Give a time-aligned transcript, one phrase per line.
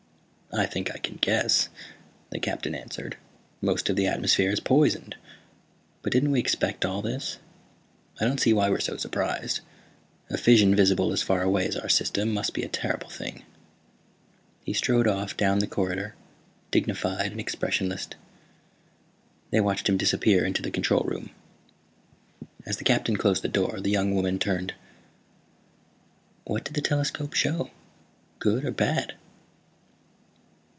[0.53, 1.69] "I think I can guess,"
[2.31, 3.15] the Captain answered.
[3.61, 5.15] "Most of the atmosphere is poisoned.
[6.01, 7.37] But didn't we expect all this?
[8.19, 9.61] I don't see why we're so surprised.
[10.29, 13.43] A fission visible as far away as our system must be a terrible thing."
[14.65, 16.15] He strode off down the corridor,
[16.69, 18.09] dignified and expressionless.
[19.51, 21.29] They watched him disappear into the control room.
[22.65, 24.73] As the Captain closed the door the young woman turned.
[26.43, 27.71] "What did the telescope show?
[28.39, 29.13] Good or bad?"